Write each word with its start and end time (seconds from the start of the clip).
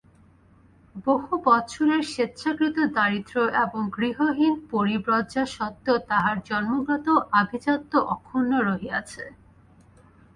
বহু 1.05 1.31
বৎসরের 1.45 2.03
স্বেচ্ছাকৃত 2.03 2.77
দারিদ্র্য 2.95 3.45
এবং 3.65 3.81
গৃহহীন 3.97 4.53
পরিব্রজ্যা 4.71 5.43
সত্ত্বেও 5.55 5.97
তাঁহার 6.09 6.37
জন্মগত 6.49 7.07
আভিজাত্য 7.41 7.91
অক্ষুণ্ণ 8.13 8.51
রহিয়াছে। 8.67 9.23